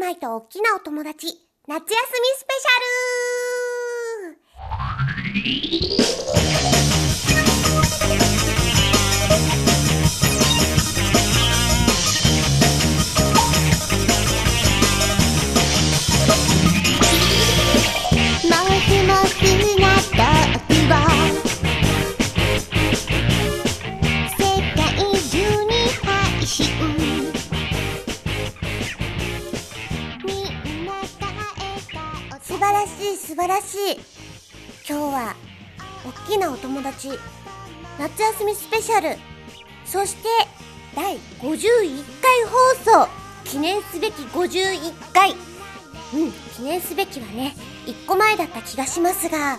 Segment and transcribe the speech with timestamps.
[0.00, 1.26] マイと大きなお友達、
[1.68, 1.84] 夏休み
[2.38, 8.49] スペシャル。
[33.60, 34.00] しい。
[34.88, 35.36] 今日は
[36.26, 37.10] 大きなお友達
[37.98, 39.18] 夏休みスペシャル。
[39.84, 40.28] そして
[40.94, 42.44] 第51回
[42.84, 43.08] 放送。
[43.44, 45.32] 記念すべき51回。
[45.32, 47.54] うん記念すべきはね
[47.86, 49.58] 1個前だった気がしますが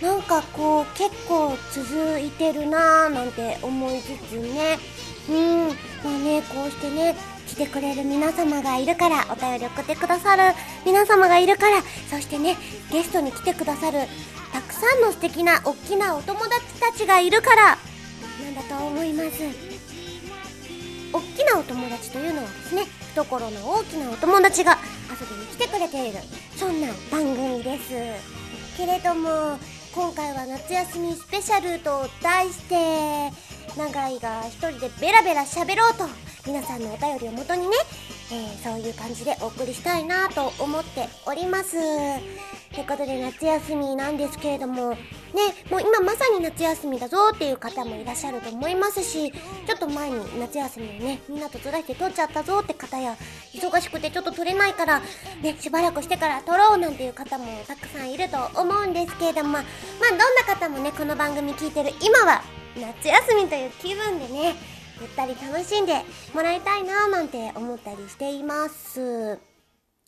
[0.00, 4.78] なんかこう結構続いてるなぁなんて思いつつね。
[5.28, 5.74] うんま
[6.04, 10.54] あねこうしてね来てくれる皆様がいるからお便り送ってくださる
[10.84, 12.56] 皆様がいるからそしてね
[12.90, 14.00] ゲストに来てくださる
[14.52, 17.78] たくさんの素敵な大きなお友達たちがいるから
[18.44, 19.76] なんだと思います。
[21.12, 22.82] 大きなお友達というのはですね
[23.14, 24.76] 懐の大きなお友達が
[25.08, 26.18] 遊びに来てくれている
[26.56, 27.92] そんな番組です。
[28.76, 29.58] けれども
[29.94, 33.30] 今回は夏休みスペシャルと題して
[33.78, 36.04] 永井が一人でベラベラ喋ろうと
[36.46, 37.76] 皆さんのお便りをもとにね、
[38.30, 41.76] えーそういう感じでお送りしたいなと思っております。
[42.76, 44.96] ということで夏休みなんですけれどもね
[45.70, 53.16] もう今まさに夏休みだぞっていう方もいらっしゃると思いますしちょっと前に夏休みをねみんなとずらして取っちゃったぞって方や
[53.54, 55.00] 忙しくてちょっと取れないから
[55.40, 59.62] ねしばらくしてから取ろうなんていう方もたくさんいると思うんですけれどもまあ
[60.10, 62.42] どんな方もねこの番組聞いてる今は
[62.76, 66.02] 夏休みという気分でねゆったり楽しんで
[66.34, 69.38] もらいたいななんて思ったりしています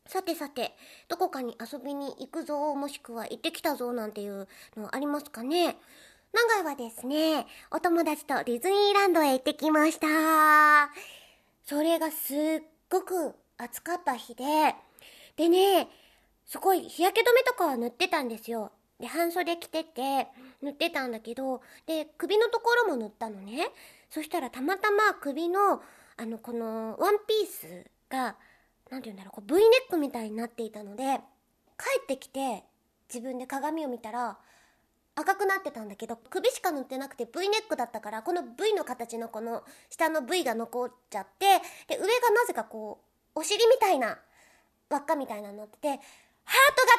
[0.06, 0.72] さてさて、
[1.08, 5.76] どこかに遊びに行くぞ、もしくは行ってきたぞなんていうのありますかね？
[6.32, 10.06] 長井はですね、お友達とディズニーランドへ行ってきました。
[11.66, 14.44] それがすっごく暑かった日で、
[15.36, 15.88] でね、
[16.46, 18.72] すごい日焼け止めとかは塗ってたんですよ。
[18.98, 20.28] で、半袖着てて、
[20.62, 23.68] 塗ってたんだけど、で、首のところも塗ったのね。
[24.10, 25.82] そしたらたまたま首の、
[26.16, 28.36] あの、この、ワンピースが、
[28.90, 31.20] なんて言うんだろう、こう V ネックみたいになっていたので、
[31.78, 32.64] 帰ってきて、
[33.12, 34.38] 自分で鏡を見たら、
[35.14, 41.58] 赤くなってたんだけど、首しか塗ってなくて V ネックだったから、この V の形のこの下の V が残っちゃって、
[41.88, 43.00] で、上がなぜかこ
[43.34, 44.18] う、お尻みたいな、
[44.88, 46.06] 輪っかみたいなのになってて、ハート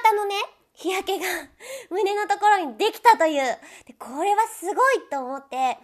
[0.03, 0.35] 型のね、
[0.73, 1.25] 日焼けが
[1.89, 3.57] 胸のところにできたという。
[3.85, 5.77] で、これはすごいと思って、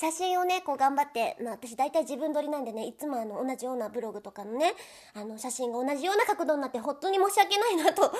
[0.00, 4.72] 写真をね、こう頑張って、まあ私大体自分撮りなんでね、いつもあの同じようなブログとかのね、
[5.12, 8.14] あの写真が同じような角度になって本当に申し訳ないなと 思っ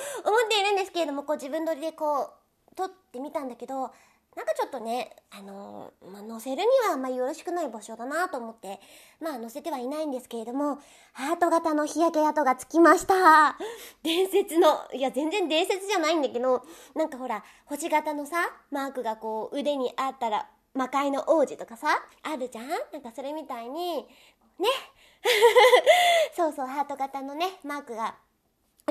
[0.47, 2.29] ているんですけれども、こう自分撮りでこ
[2.71, 3.79] う、撮ってみたんだけど、
[4.35, 8.79] なんかちょっとね、あのまあ、載せるにはあんまりよろしくない場所だなと思って、
[9.19, 10.77] まあ載せてはいないんですけれども、
[11.13, 13.57] ハート型の日焼け跡がつきました。
[14.03, 16.63] 伝説の、いや全然伝説じゃないんだけど、
[16.93, 21.87] なんかほら、星型のさ、マークがこう腕にあったら、魔界の王子とかさ、
[22.23, 22.69] あるじゃん？
[22.69, 24.07] なんかそれみたいに、
[24.59, 24.67] ね。
[26.35, 28.15] そうそう、ハート型のね、マークが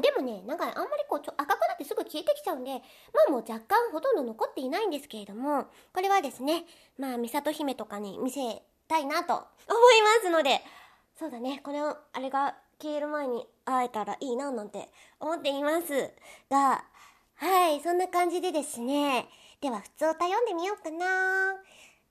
[0.00, 2.78] でもね、なんかあんまりこうちょ赤くなってすぐ消えてきちゃうんで、ま
[3.28, 6.64] あもう若干ほとんど残っていないんですけれども、これはですね、
[6.96, 10.62] まあ、美里姫とかに見せたいなと思いますので、
[11.18, 16.12] そうだね、これを、あれが消える前に会えたらいいななんて思っています
[16.48, 16.84] が、
[17.34, 19.28] はい、そんな感じでですね、
[19.60, 21.52] では普通歌読んでみようかな。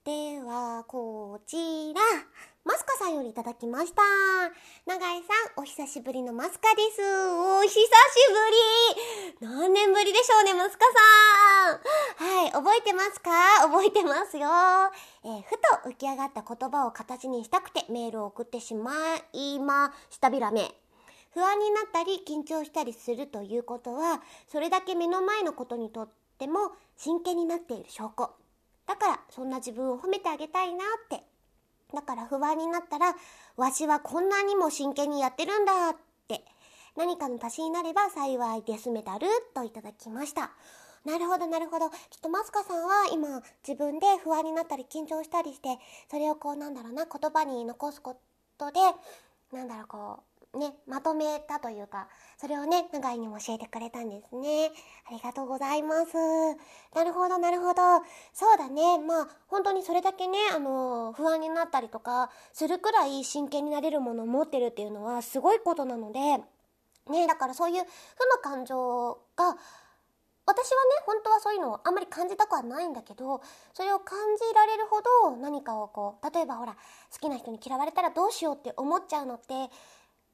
[0.05, 1.57] では、こち
[1.95, 2.01] ら。
[2.63, 4.03] マスカさんよりいただきました。
[4.85, 7.01] 永井さん、お久しぶりのマスカです。
[7.01, 7.79] お久し
[9.41, 13.31] ぶり何年ぶりでしょうね、マスカさんはい、覚えてますか？
[13.63, 14.47] 覚えてますよ。
[15.25, 15.49] えーふ
[15.83, 18.93] と浮き上がった言葉を形にしたくてメールを送ってしま
[19.33, 20.69] いましたびらめ。
[21.33, 28.31] 不安になったり緊張したりするということは、それだけ目の前のことにとってても真剣になっている証拠。
[28.87, 31.23] だから、そんな自分を褒めてあげたいなって。
[31.93, 33.15] だから不安になったら、
[33.57, 35.95] わしはこんなにも真剣にやってるんだっ
[36.27, 36.45] て。
[36.95, 40.51] 何かの足しになれば幸いですメダルといただきました。
[41.05, 41.89] なるほど、なるほど。
[41.89, 45.77] きっとマスカさんは今自分で不安になったり緊張したりして、
[46.09, 48.19] それをこうなんだろうな、言葉に残すこ
[48.57, 48.79] とで、
[49.51, 52.07] なんだろう、こう、ね、まとめたというか、
[52.37, 54.71] それをね、長井にも教えてくれたんですね。
[55.07, 56.15] ありがとうございます。
[56.95, 57.81] なるほど、なるほど。
[58.33, 58.97] そうだね。
[58.97, 66.43] まあ、本当にそれだけね、あの、不安になったりとか、するくらい真剣になれるものを持ってるっていうのはすごいことなので、
[67.09, 67.85] ねだからそういう負の
[68.41, 69.57] 感情が
[70.45, 73.41] 私はね本当はそういうのをあんまり感じたくはないんだけど
[73.73, 75.01] それを感じられるほ
[75.31, 76.75] ど何かをこう例えばほら
[77.11, 79.69] 好きな人に嫌われたらどうしようって思っちゃうのって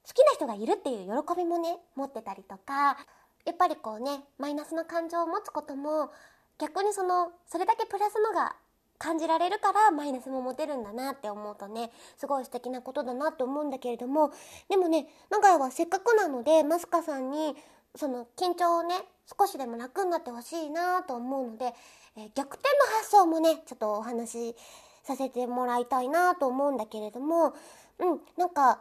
[0.06, 2.96] 好きな人がいるっていう喜びもね持ってたりとか
[3.44, 6.10] やっぱりこうねマイナスの感情を持つことも
[6.58, 8.56] 逆にそのそれだけプラスのが
[8.98, 14.32] 感じられるからマイナスも持てるんだなって思うとねすごい素敵なことだなと思うんだけれども
[14.68, 17.54] でもね長屋はせっかくなのでマスカさんに
[17.94, 18.94] その緊張をね
[19.38, 21.72] 少しでも楽になってほしいなと思うので、
[22.16, 24.56] えー、逆転の発想もねちょっとお話し
[25.02, 27.54] させてもらいたいなと思うんだけれども
[27.98, 28.80] うんなんか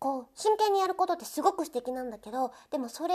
[0.00, 3.14] こう真剣にやることってすごく素敵なんだけどでもそれ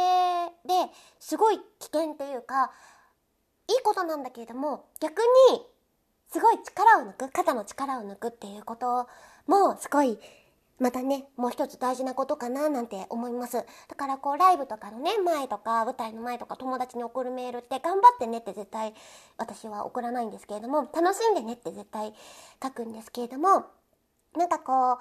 [0.65, 0.73] で
[1.19, 2.71] すごい危険っていうか
[3.67, 5.19] いいことなんだけれども逆
[5.51, 5.61] に
[6.31, 9.07] すごい力を抜く肩の力を抜くっていうこと
[9.47, 10.17] もすごい
[10.77, 13.53] またね、もう一つ大事なことかななんて思います。
[13.87, 18.93] だからこうライブとかのね、前とか舞台の前とか友達に送るメールって頑張ってねって絶対
[19.37, 22.13] 私は送らないんですけれども、楽しんでねって絶対
[22.61, 23.67] 書くんですけれども、
[24.35, 24.97] なんかこう、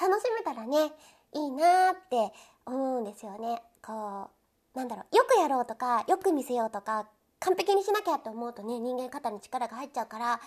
[0.00, 0.92] 楽しめたらね、
[1.34, 2.32] いいなって
[2.64, 3.62] 思うんですよね。
[3.82, 4.30] こ
[4.74, 7.06] う、なんだろう、よくやろうとか、よく見せようとか、
[7.38, 10.40] 完璧にしなきゃって思うとね、人間肩に力が入っちゃうから、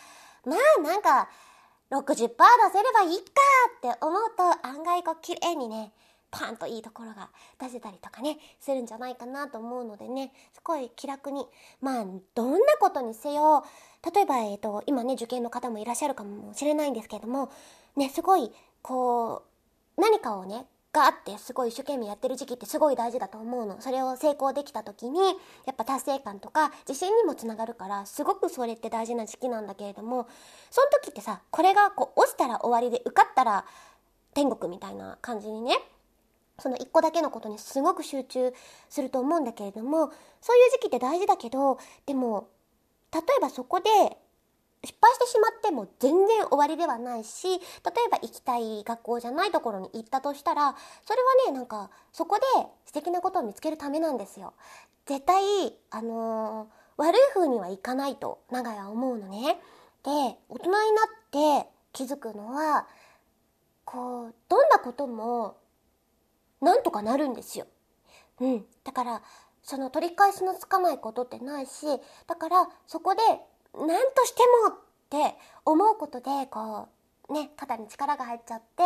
[0.46, 1.30] まあなんか、
[1.92, 2.36] 60%出
[2.72, 3.24] せればいいか
[3.78, 5.92] って思うと案外こう綺麗にね
[6.32, 7.30] パンといいところが
[7.60, 11.46] 出せたりとかねするんじゃないかなと思うのでねすごい気楽に
[11.80, 13.64] まあどんなことにせよ
[14.14, 17.52] 例えば、えーと、と今ね受験の方もいらっしゃるかもしれないんですけれども
[17.96, 18.52] ねすごい
[18.84, 19.44] こ
[19.98, 23.82] う何かをねガーってすごい一生懸命やってる時期ってすごい大事だと思うの。
[23.82, 25.20] それを成功できた時に、
[25.66, 30.28] やっぱ達成感とか自信にもつながるから、すごくそれって大事な時期なんだけれども、
[30.70, 33.66] その時ってさ、これがこう落ちたら終わりで受かったら
[34.36, 35.76] 天国みたいな感じにね、
[36.60, 38.54] その一個だけのことにすごく集中
[38.88, 42.50] すると思うんだけれども、そういう時期って大事だけど、でも、
[43.12, 43.90] 例えばそこで
[44.86, 47.60] 失敗してしまっても全然終わりではないし、例え
[48.12, 50.76] ば行きたい学校じゃないところに行ったとしたら、
[51.06, 52.42] それはね、なんか、そこで
[52.86, 54.54] 素敵なことを見つけるためなんですよ。
[55.06, 59.62] 絶対、あのー、悪い風にはいかないと、長屋は思うのね。
[60.04, 60.12] で、
[60.50, 62.86] 大人になって気づくのは、
[63.86, 65.58] こう、どんなことも、
[66.62, 67.68] なんとかなるんですよ。
[68.40, 68.66] うん。
[68.84, 69.22] だから、
[69.64, 71.86] その取り返しのつかないことってないし、
[72.28, 73.22] だから、そこで
[73.76, 74.78] 何としてもっ
[75.10, 76.88] て思うことでこ
[77.30, 78.84] うね肩に力が入っちゃって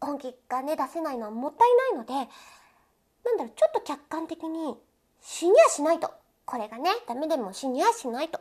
[0.00, 2.12] 本気がね出せないのはもったいないので
[3.24, 4.76] なんだろうちょっと客観的に
[5.20, 6.10] 死にはしないと。
[6.46, 8.40] これがねダメでも死にはしないと。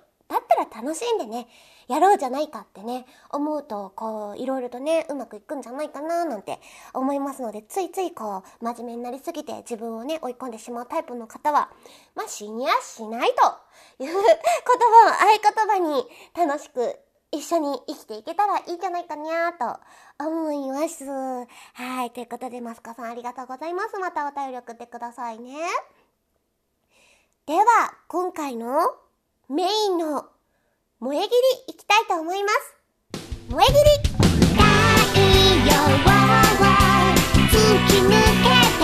[0.65, 1.47] ら楽しんでね、
[1.87, 6.59] やろうじゃないかってね、思うと、こう、いろいろとね、うまくいくんじゃないかななんて
[6.93, 11.69] 思いますので、ついついこう、真面目になりすぎて自分をね、追い込んでしまうタイプの方は、
[12.15, 13.33] まあ、死にはしない
[13.97, 14.29] という 言葉を
[15.11, 16.99] 合言葉に楽しく
[17.31, 19.79] 一緒に生きていけたらいいんじゃないかにゃーと
[20.23, 21.05] 思います。
[21.05, 22.11] はい。
[22.11, 23.97] ということで、マスカさんありがとうございます。
[23.97, 25.53] またお便り送ってくださいね。
[27.45, 27.65] では、
[28.07, 28.95] 今回の
[29.47, 30.27] メインの
[31.01, 31.35] 萌え切り
[31.67, 32.75] いきたいと思います。
[33.47, 33.79] 萌え切り
[34.09, 34.59] 太
[35.63, 35.95] 陽を
[37.47, 37.55] 突
[37.87, 38.19] き抜け
[38.75, 38.83] て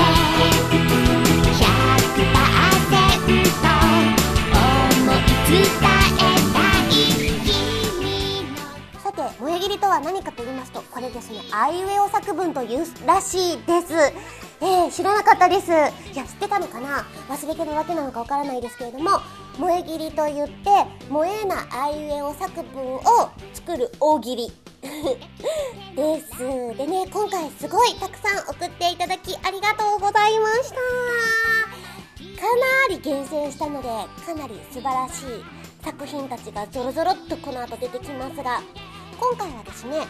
[1.52, 2.24] 100%
[4.96, 5.14] 思い
[5.52, 6.40] 伝えたい
[9.04, 13.94] さて、萌え切りとは何かと言いますと、これですね、あいうえお作文というらしいです。
[14.62, 15.70] えー、知らなかったです。
[15.70, 15.74] い
[16.16, 17.06] や、知ってたのかな？
[17.28, 19.20] 忘れてるわけなのかわからないですけれども、
[19.58, 20.70] 萌え切りと言って
[21.08, 23.02] 萌えなあいうえお作文を
[23.54, 24.52] 作る大喜利。
[25.96, 26.38] です。
[26.78, 30.76] でね今回すごいたくさん送っていただきありがとうございました。
[32.36, 32.56] か
[32.90, 33.88] なり厳選したので
[34.26, 35.26] かなり素晴らしい
[35.84, 38.62] 作品たちがゾロゾロっとこの後出てきますが
[39.18, 40.02] 今回はですね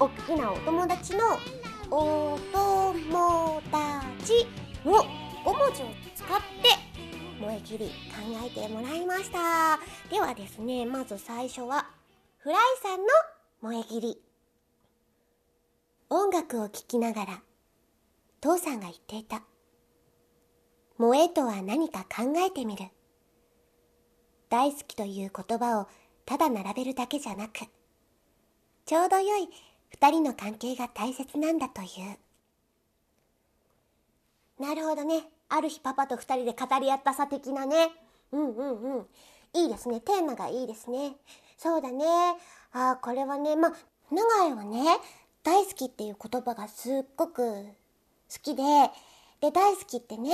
[0.00, 1.24] おっきなお友達の
[1.90, 4.46] お友達
[4.84, 4.98] の5
[5.44, 6.85] 文字を使って
[7.38, 7.92] 萌え切り考
[8.44, 9.78] えてもらいました。
[10.10, 11.86] ではですねまず最初は
[12.38, 13.06] フライさんの
[13.62, 14.22] 萌え切り。
[16.08, 17.42] 音楽を聴きながら
[18.40, 19.42] 父さんが言っていた。
[20.98, 22.86] 萌えとは何か考えてみる。
[24.48, 25.88] 大好きという言葉を
[26.24, 27.66] ただ並べるだけじゃなく
[28.84, 29.48] ちょうど良い
[29.90, 32.18] 二人の関係が大切なんだという。
[34.62, 35.28] なるほどね。
[35.48, 37.90] ある日パパと二人で語り合ったさ的なね。
[38.32, 39.06] うんうんうん。
[39.54, 40.00] いいですね。
[40.00, 41.16] テーマがいいですね。
[41.56, 42.04] そうだね。
[42.72, 43.72] ああ、これはね、まあ、
[44.10, 44.98] 長井はね、
[45.42, 47.68] 大好きっていう言葉がすっごく好
[48.42, 48.62] きで、
[49.40, 50.32] で、大好きってね、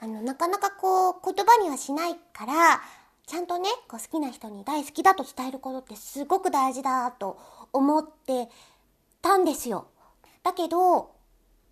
[0.00, 2.80] あの、なかなかこう、言葉にはしないから、
[3.26, 7.38] ちゃんとね、こう好きな人に大好きだと伝えることってすごく大事だと
[7.72, 8.48] 思って
[9.22, 9.86] たんですよ。
[10.42, 11.12] だけど、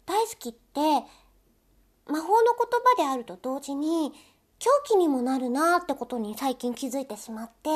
[0.06, 0.80] 大好きって、
[2.08, 4.12] 魔法の言葉であると同時に、
[4.58, 7.70] 狂気にもなるなってことに最近気づいてしまって、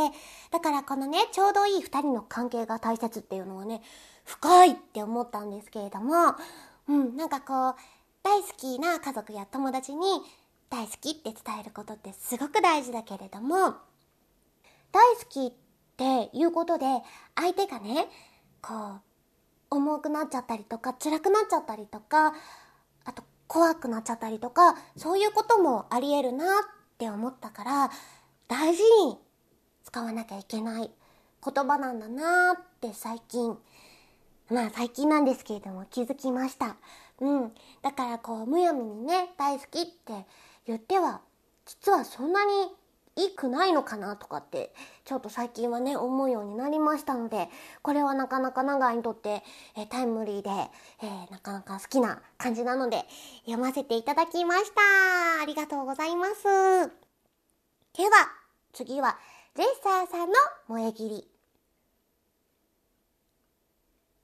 [0.50, 3.82] だからこのね、ちょうどいい二人の関係が大切っていうのはね、
[4.24, 6.34] 深いって思ったんですけれども、
[6.88, 7.74] うん、なんかこう、
[8.22, 10.06] 大好きな家族や友達に
[10.70, 13.74] 大好きって伝えることってすごく大事だけれども、
[14.90, 15.52] 大好きっ
[15.96, 16.86] ていうことで、
[17.36, 18.08] 相手がね、
[18.60, 19.00] こう、
[19.70, 22.34] 重くなっちゃったりとか、辛くなっちゃったりとか、
[23.52, 26.48] 怖くなっちゃったりとか、そういうこともありえるなっ
[26.96, 27.90] て思ったから、
[28.48, 29.18] 大事に
[29.84, 30.90] 使わなきゃいけない
[31.44, 33.58] 言葉なんだなって最近、
[34.48, 36.76] まあ最近なんですけれども気づきました。
[37.20, 37.52] うん。
[37.82, 40.26] だからこう、むやみにね、大好きって
[40.66, 41.20] 言っては、
[41.66, 42.52] 実はそんなに
[43.16, 44.72] いくないのかなとかって、
[45.04, 47.48] ちょっと最近はね、思うようになりましたので、
[47.82, 49.42] これはなかなか長井にとって、
[49.76, 50.50] えー、タイムリーで、
[51.02, 53.04] えー、なかなか好きな感じなので、
[53.44, 55.42] 読ませていただきました。
[55.42, 56.42] ありがとうございます。
[56.44, 56.90] では、
[58.72, 59.18] 次は、
[59.56, 60.34] レッサーさんの
[60.68, 61.28] 萌え切り。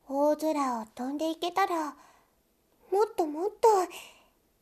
[0.09, 1.95] 大空を飛んでいけたら、
[2.91, 3.69] もっともっと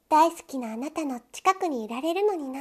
[0.09, 2.61] 大好きなあなたの近くにいられるのにな。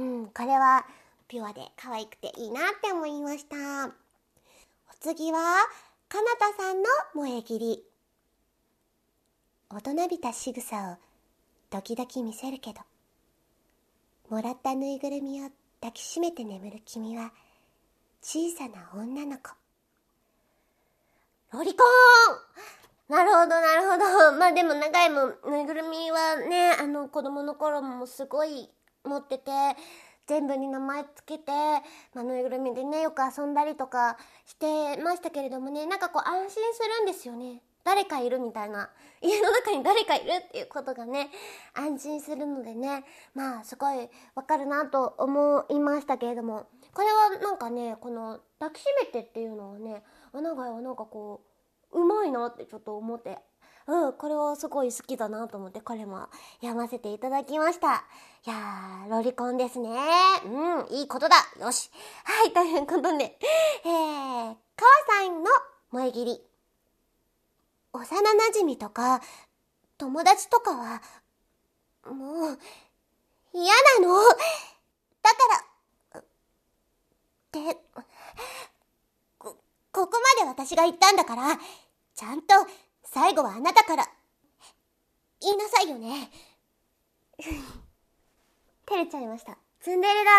[0.00, 0.86] うん、これは
[1.28, 3.86] ピュアで可愛くていいなって思いました。
[3.86, 3.90] お
[4.98, 5.38] 次は、
[6.08, 7.84] かなたさんの萌え切り。
[9.68, 10.96] 大人びた仕草を
[11.68, 12.80] 時々見せるけど、
[14.30, 15.50] もらったぬいぐるみを
[15.82, 17.30] 抱きしめて眠る君は
[18.22, 19.50] 小さな女の子。
[21.52, 24.32] ロリコーンなるほど、なるほど。
[24.40, 28.70] まあでも長いもぬいぐるみはね、あの子供の頃もすごい
[29.04, 29.50] 持ってて、
[30.26, 31.50] 全部に名前つけて、
[32.14, 34.16] まあ、ぬいぐるみでね、よく遊んだりとか
[34.46, 37.62] してましたけれどもね、なんかこう安心するんですよね。
[37.82, 38.90] 誰かいるみたいな。
[39.22, 41.30] 家の中に誰かいるっていうことがね、
[41.74, 43.04] 安心するのでね、
[43.34, 51.40] まあすごいわかるなと思いましたけれども、これはなんかね、この抱きしめてっていうのはね、穴がはなんかこ
[51.92, 53.38] う、うまいなってちょっと思って
[53.86, 56.28] うん、これはすごい好きだなと思って、これも
[56.60, 58.04] 読ませていただきました。
[58.46, 59.90] いやー、ロリコンですね。
[60.44, 61.36] うん、いいことだ。
[61.60, 61.90] よし。
[62.24, 63.38] はい、ということで、
[63.84, 65.50] えー、川さんの
[65.92, 66.42] 萌切り。
[67.92, 69.20] 幼馴染とか、
[69.98, 71.02] 友達とかは、
[72.06, 72.58] もう、
[73.52, 74.14] 嫌なの。
[75.22, 75.38] だか
[76.14, 76.24] ら、っ
[77.50, 77.76] て、
[79.38, 79.56] こ、
[79.92, 81.58] ここまで私が言ったんだから、
[82.14, 82.54] ちゃんと
[83.12, 84.08] 最後はあなたから、
[85.40, 86.30] 言いなさいよね。
[88.86, 89.58] 照れちゃいました。
[89.80, 90.30] ツンデレだ。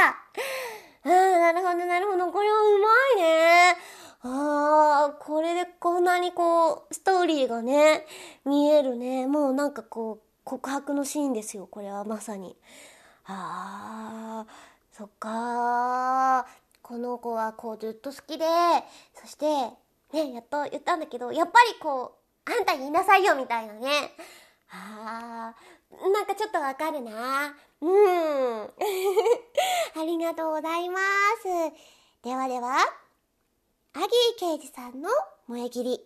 [1.04, 2.32] うん、なるほど、なるほど。
[2.32, 2.88] これはうま
[3.20, 3.78] いね。
[4.22, 8.06] ああ、これでこんなにこう、ストーリーがね、
[8.46, 9.28] 見えるね。
[9.28, 11.68] もうなんかこう、告白のシーンですよ。
[11.68, 12.56] これはまさに。
[13.26, 14.54] ああ、
[14.94, 16.46] そっか
[16.82, 18.46] この子はこうずっと好きで、
[19.16, 19.46] そして、
[20.14, 22.21] ね、やっと言ったんだけど、やっぱりこう、
[22.52, 24.12] あんた言いなさいよみたいなね。
[24.70, 25.54] あ
[25.92, 27.56] あ、なんかちょっとわかるな。
[27.80, 28.62] うん。
[29.96, 31.00] ありがとうございま
[31.42, 31.48] す。
[32.24, 32.76] ではでは、
[33.94, 35.10] アギー刑事さんの
[35.48, 36.06] 萌え切り。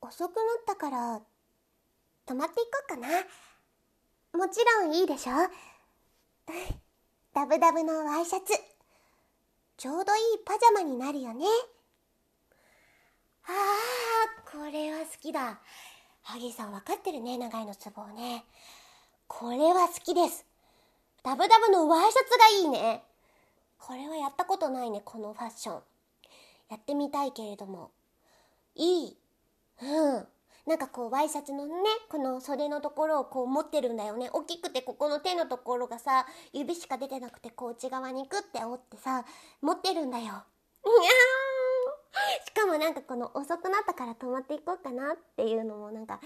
[0.00, 1.20] 遅くなったから、
[2.26, 3.08] 泊まっていこうかな。
[4.32, 5.32] もちろんいいでしょ
[7.34, 8.54] ダブダブのワイシャツ。
[9.76, 11.46] ちょうどいいパジャマになるよね。
[13.48, 15.58] ああ、これは好きだ。
[16.22, 18.44] ハギーさん分かってるね、長いのツボをね。
[19.28, 20.44] これは好きです。
[21.22, 23.02] ダブダブのワイシャツがいいね。
[23.78, 25.82] これはやったことないね、このファッション。
[26.70, 27.90] やってみたいけれども。
[28.74, 29.16] いい。
[29.82, 30.26] うん。
[30.66, 31.72] なんかこう、ワイシャツのね、
[32.08, 34.30] この袖のところをこう持ってるんだよね。
[34.32, 39.24] 大きくてここの手のところがさ、指しか出てなくてこう内側にグッて折ってさ、
[39.62, 40.24] 持ってるんだよ。
[40.24, 41.45] にゃー
[42.44, 46.20] しかもなんかこの遅くなったから泊まっていこうかなっていうのもなんか、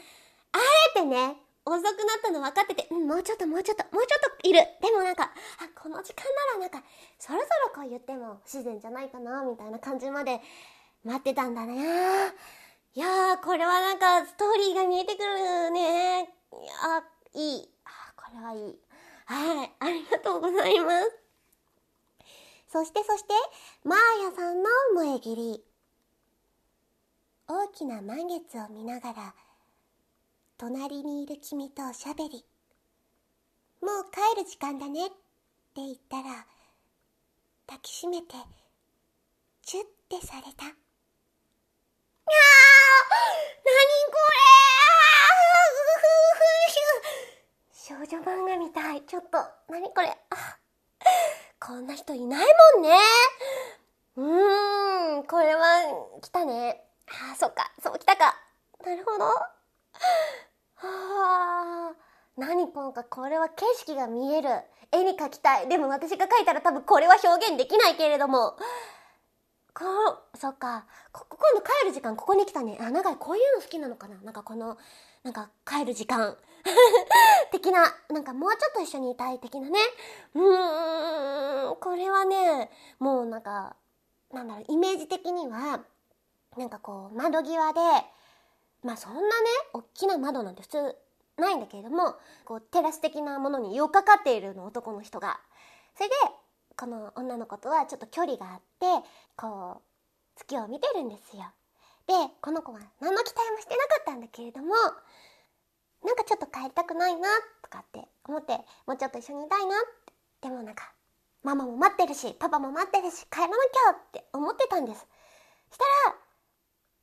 [0.53, 0.59] あ
[0.97, 4.61] えてね、遅くなったの分かってて、うん、もうちょっともうちょっと、もうちょっといる。
[4.81, 6.83] でもなんか、あ、この時間ならなんか、
[7.19, 10.41] そろそろこう言っても不自然じゃないかな、みたいな感じまで
[11.05, 12.33] 待ってたんだね。
[12.95, 16.23] いやー、これはなんかストーリーが見えてくるね。
[16.23, 17.05] いや
[17.35, 17.69] いい。
[17.85, 18.79] あ、これはいい。
[19.27, 21.13] はい、ありがとうございます。
[22.73, 23.35] そしてそして、
[23.85, 25.70] マーヤさんの萌え切り。
[27.52, 29.35] 大きな満月を見ながら
[30.57, 32.45] 隣にいる君とおしゃべり。
[33.83, 35.16] もう帰る時間だねって
[35.75, 36.47] 言ったら、
[37.66, 38.35] 抱きしめて、
[39.62, 40.66] チュッてされた。
[40.66, 40.71] あー
[43.66, 44.14] 何こ
[47.97, 49.02] れ少女漫画みたい。
[49.02, 49.38] ちょっと、
[49.69, 50.16] 何これ。
[51.59, 52.97] こんな人いないもんね。
[54.14, 56.85] うーん、これは、来たね。
[57.41, 58.37] そっか、そう来たか。
[58.85, 59.25] なるほど。
[59.25, 59.41] は
[60.77, 61.93] あ、
[62.37, 64.51] 何このか、これは景色が見える。
[64.93, 65.69] 絵に描きたい。
[65.69, 68.59] でも私が描いたら多分これは表現できないけれども。
[69.73, 69.85] こ
[70.35, 70.85] う、そっか。
[71.13, 72.77] こ、今度帰る時間ここに来たね。
[72.79, 74.77] あ、なんかこういうの好きなのかななんかこの、
[75.23, 76.37] なんか帰る時間。
[77.53, 79.79] 的な、なんかもうちょっと一緒にいたい的なね。
[80.35, 83.77] うーん、これはね、もうなんか、
[84.31, 85.81] なんだろう、イメージ的には、
[86.57, 87.80] なんかこう、窓際で、
[88.83, 89.26] まあそんなね、
[89.73, 90.97] 大きな窓なんて普通
[91.37, 95.40] ないんだけれども、こう、テラス的なものに寄っかかっているの、男の人が。
[95.95, 96.14] それで、
[96.76, 98.87] この女の子とはちょっと距離があって、
[99.37, 99.83] こう、
[100.37, 101.45] 月を見てるんですよ。
[102.07, 104.75] で、この子は何の期待もしてなかったんだけれども、
[106.02, 107.28] なんかちょっと帰りたくないな、
[107.62, 110.12] とかって思って、もうちょっと一緒にいたいなって。
[110.40, 110.92] でもなんか、
[111.42, 115.07] ママも待ってるし、パパも待ってるし、帰らなきゃって思ってたんです。
[115.71, 116.16] したら、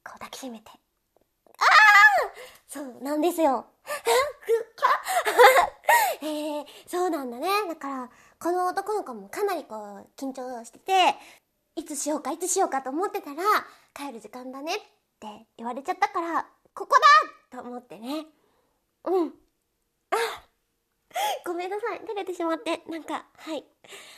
[0.07, 0.71] こう抱きしめて。
[0.71, 1.67] ああ
[2.67, 3.65] そうなんですよ。
[6.21, 6.25] え
[6.63, 7.47] ー、そうなんだね。
[7.67, 8.09] だから、
[8.39, 11.15] この男の子もかなりこう、緊張してて、
[11.75, 13.43] いつしようか、いつしようかと思ってたら、
[13.93, 14.79] 帰る時間だねっ
[15.19, 16.95] て言われちゃったから、ここ
[17.51, 18.25] だと思ってね。
[19.03, 19.33] うん。
[20.11, 20.15] あ
[21.45, 21.99] ごめんなさい。
[22.01, 22.83] 照れてしまって。
[22.87, 23.65] なんか、はい。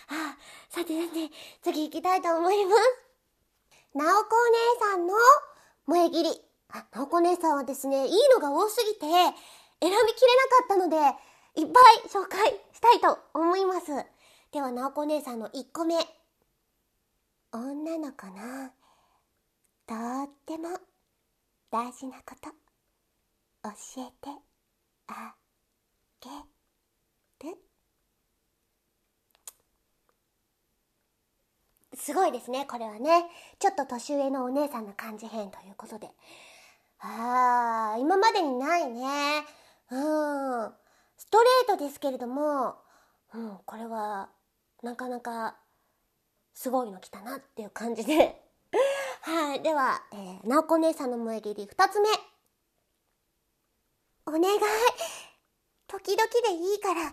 [0.07, 0.37] あ
[0.69, 1.29] さてさて、
[1.61, 3.09] 次行きたいと思います。
[3.93, 5.13] なおこお姉さんの
[5.89, 6.29] 萌え切り。
[6.69, 9.09] あ、なおこ姉さんはですね、いいのが多すぎて、選
[9.81, 10.97] びきれなかったので、
[11.55, 13.87] いっぱい紹介したいと思います。
[14.51, 15.95] では、なおこ姉さんの1個目。
[17.51, 18.69] 女の子の、
[19.87, 20.77] とっても
[21.71, 22.49] 大事なこと
[23.63, 24.29] 教えて
[25.07, 25.33] あ
[27.39, 27.68] げる
[31.99, 33.25] すごいですねこれはね
[33.59, 36.07] ちょっと年上のお姉さんの感じ変ということで
[36.99, 39.43] あー今までにないね
[39.91, 40.71] うん
[41.17, 42.75] ストレートですけれども
[43.33, 44.29] うんこれは
[44.81, 45.57] なかなか
[46.53, 48.41] すごいの来たなっていう感じで
[49.21, 49.61] はい。
[49.61, 52.09] では、えー、なおこ姉さんの萌え切り二つ目。
[54.25, 54.59] お願い。
[55.87, 57.03] 時々でいいから、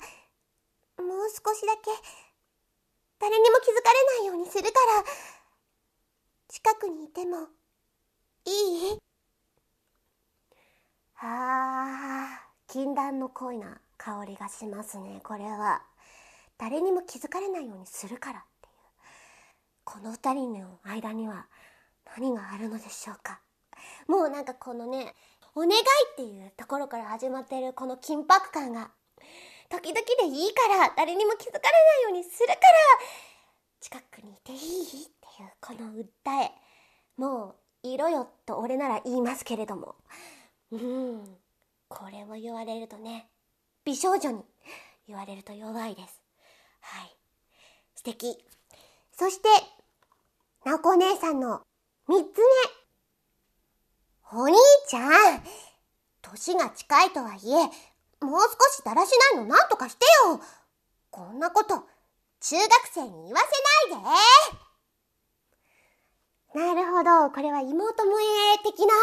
[1.02, 1.90] もう少しだけ、
[3.18, 5.04] 誰にも気づかれないようにするから、
[6.48, 7.48] 近くにいても、
[8.44, 8.98] いい？
[11.18, 15.82] あー、禁断の恋な香りがしますね、これは。
[16.58, 18.74] 誰にも気づかれないようにするからっていう。
[19.84, 21.46] この二人の間には
[22.16, 23.40] 何があるのでしょうか。
[24.08, 25.14] もうなんかこのね、
[25.54, 25.74] お願い
[26.12, 28.90] っていうところから始まってるこの緊迫感が、
[29.68, 32.58] 時々でいいから誰にも気づかれないようにするから
[33.80, 34.58] 近くにいていい？
[34.58, 36.04] っていうこの訴
[36.42, 36.52] え。
[37.16, 39.94] もう、いろよと俺なら言いますけれども。
[40.72, 41.36] うん。
[41.88, 43.28] これを言われるとね、
[43.84, 44.44] 美少女に
[45.06, 46.20] 言われると弱いです。
[46.80, 47.16] はい。
[47.94, 48.44] 素敵。
[49.12, 49.48] そして、
[50.64, 51.62] なおこお姉さんの
[52.08, 54.38] 三つ目。
[54.38, 54.56] お兄
[54.88, 55.42] ちゃん、
[56.20, 57.70] 年が近いとはいえ、
[58.20, 60.40] もう少しだらしないのなんとかしてよ。
[61.10, 61.84] こんなこと、
[62.40, 63.40] 中学生に言わ
[63.88, 64.02] せない
[66.54, 66.60] で。
[66.60, 67.30] なるほど。
[67.30, 68.12] これは妹萌
[68.54, 68.94] え的な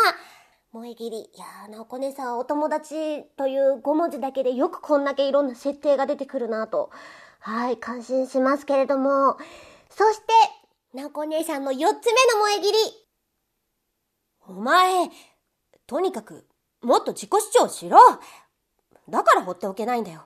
[0.71, 1.19] 萌え切り。
[1.19, 6.89] いやー、なおこ姉さんお友達という5文字だけでよくこんだけいろんな設定が出てくるなと。
[7.39, 9.37] はい、感心しますけれども。
[9.89, 10.33] そして、
[10.97, 12.77] なおこ姉さんの4つ目の萌え切り。
[14.47, 15.09] お前、
[15.85, 16.47] とにかく、
[16.81, 17.99] もっと自己主張しろ。
[19.09, 20.25] だから放っておけないんだよ。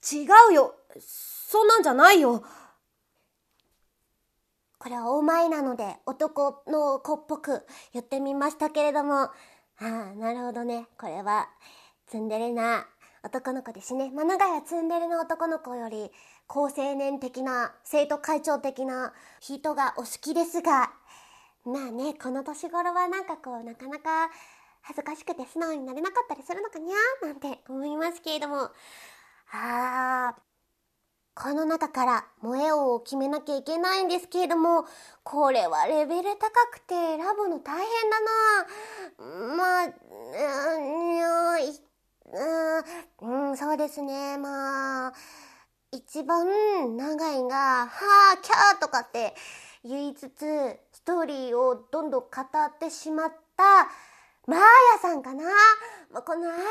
[0.00, 0.74] ち、違うよ。
[1.00, 2.42] そんなんじゃないよ。
[4.78, 9.32] これはお前なので男の子っぽく言ってみましたけれども、あ
[9.78, 10.86] あ、なるほどね。
[10.98, 11.48] これは
[12.06, 12.86] ツンデレな
[13.22, 14.10] 男の子ですね。
[14.10, 16.10] まあ、長屋ツンデレな男の子より
[16.46, 20.90] 高青年的な、生徒会長的な人がお好きですが、
[21.64, 24.30] まあね、この年頃はなんかこう、なかなか
[24.82, 28.70] 恥ずかしくて素直になれなかったりするのかにゃーなんて思いますけれども。
[29.52, 30.34] あ
[31.34, 34.84] この中から萌え王を決めなきゃいけないんですけれども
[35.22, 38.66] これはレベル高くて選ぶの大変だな。
[39.56, 39.88] まあ
[43.20, 44.38] うんそうですね。
[44.38, 45.12] まあ
[45.92, 46.46] 一番
[46.96, 49.34] 長いが「はあキャー」とかって
[49.82, 53.88] 言いつつストーリーをどんどん語ってしまった
[54.50, 54.66] マーヤ
[55.00, 55.44] さんかな？
[56.12, 56.64] まあ、このアギー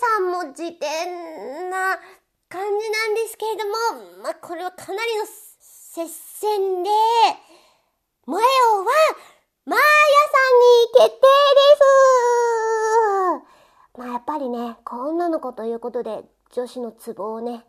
[0.00, 2.00] さんも辞典な
[2.48, 3.72] 感じなんですけれども、
[4.22, 6.88] まあ、これはかなりの接戦で、
[8.24, 8.86] 萌え王は、
[9.66, 11.68] マーヤさんに決定で
[13.94, 17.66] すまあやっぱりね、女の子ということで女子のツボをね、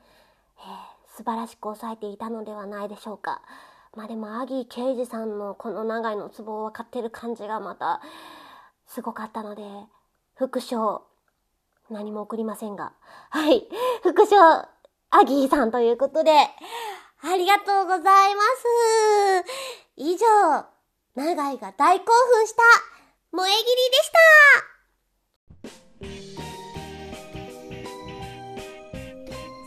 [0.59, 3.41] えー素晴らしく抑えていたのではないでしょうか。
[3.95, 8.01] まあでも、アギー刑事さんのこの長いのツボを分かってる感じがまた
[8.87, 9.63] すごかったので、
[10.35, 11.03] 副賞、
[11.89, 12.93] 何も送りませんが。
[13.29, 13.67] はい。
[14.03, 14.37] 副賞、
[15.09, 18.41] アギーさんということで、ありがとうございま
[19.43, 19.45] す。
[19.95, 20.25] 以上、
[21.15, 22.63] 長井が大興奮した、
[23.31, 24.17] 萌え切りでした。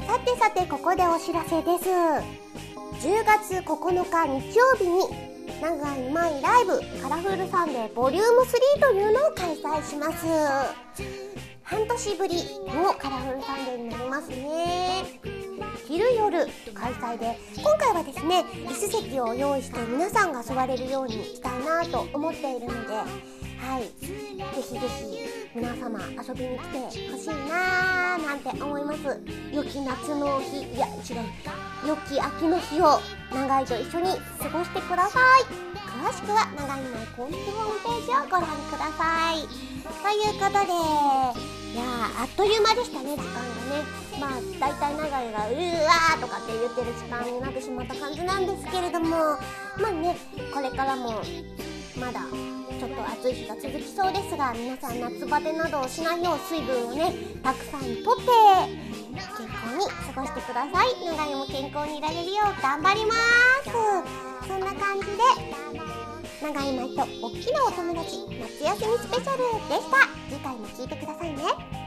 [0.06, 5.29] さてさてここでお知らせです10月9日日曜日に
[5.60, 10.26] 長井舞ライブカラフルサンデーボリューム3というのを開催します。
[11.62, 12.36] 半年ぶり
[12.82, 15.04] のカラフルサンデーになりますね。
[15.86, 23.04] 昼夜開催で今回はですね椅子席を用意して皆さんが座れるようにしたいなと思っているのでは
[23.78, 23.82] い。
[23.82, 26.78] ぜひぜひ皆様遊びに来て
[27.10, 29.20] ほしいなーなんて思います。
[29.52, 31.69] 良き夏の日いや違う。
[31.86, 33.00] 良き秋の日を
[33.32, 34.06] 長井と一緒に
[34.38, 35.44] 過ごしてください。
[36.00, 39.42] 詳しくは長井の公式ホームページをご覧ください。
[39.42, 40.72] ということで
[41.72, 41.84] いや
[42.20, 44.00] あっという間でしたね時間がね。
[44.20, 49.08] まあ大体長井がうーわーとかって言ってる時間になってしまった感じなんですけれども
[49.78, 50.16] まあね
[50.52, 51.22] これからも
[51.98, 52.20] まだ
[52.78, 58.89] ちょっと暑い日が続きそうですが皆さん夏バテなどをしないよう水分をねたくさんとって
[59.76, 60.94] に過ごしてください。
[61.04, 63.70] 長井も健康にいられるよう頑張ります。
[64.46, 65.12] そんな感じで
[66.42, 69.96] 長井舞と大きなお友達夏休みスペシャルでした。
[70.28, 71.79] 次回も聞いてくださいね。